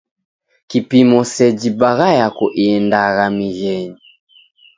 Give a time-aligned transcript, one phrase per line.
[0.69, 4.01] Kupimo seji bagha yako iendagha mighenyi.